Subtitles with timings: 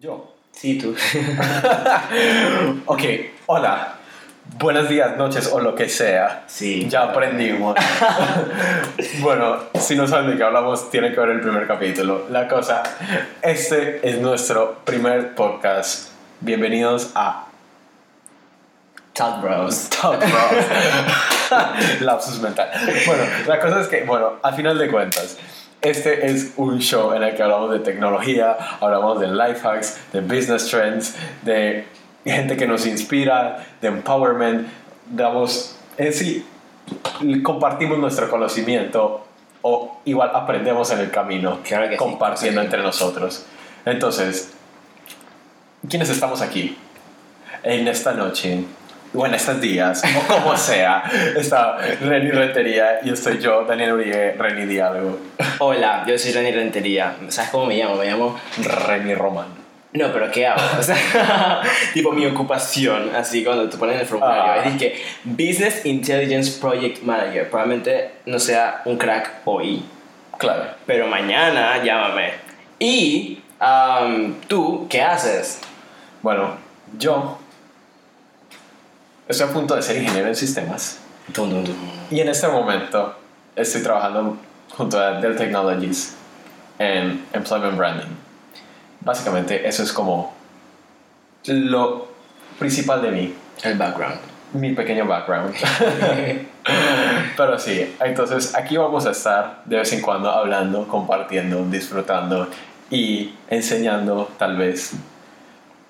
[0.00, 0.34] Yo.
[0.52, 0.94] Sí, tú.
[2.86, 3.02] ok,
[3.46, 3.94] hola.
[4.58, 6.44] Buenos días, noches o lo que sea.
[6.46, 6.86] Sí.
[6.88, 7.76] Ya aprendimos.
[9.20, 12.26] bueno, si no saben de qué hablamos, tienen que ver el primer capítulo.
[12.28, 12.82] La cosa,
[13.40, 16.10] este es nuestro primer podcast.
[16.40, 17.46] Bienvenidos a
[19.14, 19.88] Talk Bros.
[19.88, 22.00] Talk Bros.
[22.00, 22.70] Lapsus mental.
[23.06, 25.38] Bueno, la cosa es que, bueno, al final de cuentas,
[25.88, 30.20] este es un show en el que hablamos de tecnología, hablamos de life hacks, de
[30.20, 31.86] business trends, de
[32.24, 34.66] gente que nos inspira, de empowerment,
[35.10, 36.46] damos, en sí,
[37.42, 39.26] compartimos nuestro conocimiento
[39.62, 42.64] o igual aprendemos en el camino, Claro que compartiendo Sí.
[42.66, 43.46] entre nosotros.
[43.84, 44.52] Entonces,
[45.88, 46.76] ¿quiénes estamos aquí?
[47.62, 48.64] En esta noche,
[49.24, 51.02] estos días, o como sea,
[51.36, 55.18] está Reni Rentería y estoy yo, Daniel Uribe, Reni Diálogo,
[55.58, 57.14] Hola, yo soy Rani Rentería.
[57.28, 57.96] ¿Sabes cómo me llamo?
[57.96, 58.38] Me llamo.
[58.86, 59.46] Reni Román.
[59.92, 60.60] No, pero ¿qué hago?
[60.78, 61.62] O sea,
[61.94, 64.62] tipo mi ocupación, así cuando te ponen en el formulario.
[64.62, 64.68] Ah.
[64.68, 67.48] Es que Business Intelligence Project Manager.
[67.48, 69.82] Probablemente no sea un crack hoy,
[70.36, 70.64] Claro.
[70.84, 72.32] pero mañana llámame.
[72.78, 75.60] Y am, tú, ¿qué haces?
[76.20, 76.56] Bueno,
[76.98, 77.38] yo
[79.28, 80.98] estoy a punto de ser ingeniero en sistemas
[81.32, 81.74] Tum, tum, tum.
[82.10, 83.16] y en este momento
[83.56, 84.36] estoy trabajando
[84.76, 86.14] junto a Dell Technologies
[86.78, 88.14] en Employment Branding.
[89.00, 90.34] Básicamente eso es como
[91.46, 92.08] lo
[92.58, 94.18] principal de mí, El background.
[94.52, 95.54] mi pequeño background.
[97.36, 102.48] Pero sí, entonces aquí vamos a estar de vez en cuando hablando, compartiendo, disfrutando
[102.90, 104.92] y enseñando tal vez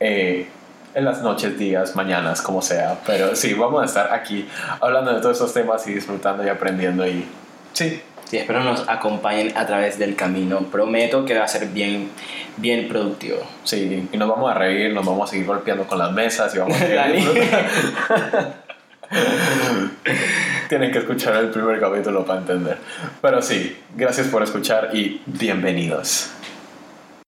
[0.00, 0.48] eh,
[0.94, 2.98] en las noches, días, mañanas, como sea.
[3.06, 4.48] Pero sí, vamos a estar aquí
[4.80, 7.26] hablando de todos estos temas y disfrutando y aprendiendo y
[7.72, 10.60] sí, Sí, espero nos acompañen a través del camino.
[10.60, 12.08] Prometo que va a ser bien,
[12.56, 13.38] bien productivo.
[13.64, 16.58] sí, y nos vamos a reír, nos vamos a seguir golpeando con las mesas y
[16.58, 16.98] vamos a seguir.
[20.68, 22.78] Tienen que escuchar el primer capítulo para entender.
[23.20, 26.30] Pero sí, gracias por escuchar y bienvenidos.